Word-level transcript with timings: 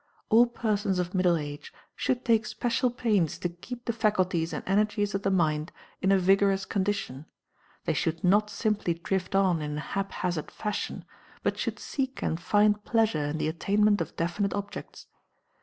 All 0.29 0.47
persons 0.47 0.97
of 0.97 1.13
middle 1.13 1.37
age 1.37 1.71
should 1.95 2.25
take 2.25 2.47
special 2.47 2.89
pains 2.89 3.37
to 3.37 3.49
keep 3.49 3.85
the 3.85 3.93
faculties 3.93 4.51
and 4.51 4.63
energies 4.65 5.13
of 5.13 5.21
the 5.21 5.29
mind 5.29 5.71
in 6.01 6.11
a 6.11 6.17
vigorous 6.17 6.65
condition; 6.65 7.27
they 7.85 7.93
should 7.93 8.23
not 8.23 8.49
simply 8.49 8.95
drift 8.95 9.35
on 9.35 9.61
in 9.61 9.77
a 9.77 9.87
haphazard 9.93 10.49
fashion, 10.49 11.05
but 11.43 11.59
should 11.59 11.77
seek 11.77 12.23
and 12.23 12.39
find 12.39 12.83
pleasure 12.83 13.25
in 13.25 13.37
the 13.37 13.47
attainment 13.47 14.01
of 14.01 14.15
definite 14.15 14.55
objects. 14.55 15.05